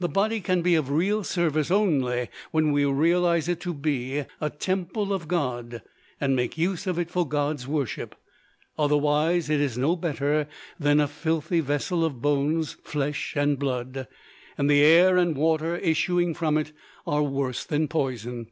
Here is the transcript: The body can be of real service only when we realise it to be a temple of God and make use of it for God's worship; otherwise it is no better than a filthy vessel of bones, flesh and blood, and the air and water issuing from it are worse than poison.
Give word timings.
The 0.00 0.08
body 0.08 0.40
can 0.40 0.62
be 0.62 0.74
of 0.74 0.90
real 0.90 1.22
service 1.22 1.70
only 1.70 2.28
when 2.50 2.72
we 2.72 2.84
realise 2.86 3.46
it 3.46 3.60
to 3.60 3.72
be 3.72 4.24
a 4.40 4.50
temple 4.50 5.12
of 5.12 5.28
God 5.28 5.80
and 6.20 6.34
make 6.34 6.58
use 6.58 6.88
of 6.88 6.98
it 6.98 7.08
for 7.08 7.24
God's 7.24 7.64
worship; 7.68 8.16
otherwise 8.76 9.48
it 9.48 9.60
is 9.60 9.78
no 9.78 9.94
better 9.94 10.48
than 10.80 10.98
a 10.98 11.06
filthy 11.06 11.60
vessel 11.60 12.04
of 12.04 12.20
bones, 12.20 12.72
flesh 12.82 13.34
and 13.36 13.56
blood, 13.56 14.08
and 14.58 14.68
the 14.68 14.82
air 14.82 15.16
and 15.16 15.36
water 15.36 15.76
issuing 15.76 16.34
from 16.34 16.58
it 16.58 16.72
are 17.06 17.22
worse 17.22 17.64
than 17.64 17.86
poison. 17.86 18.48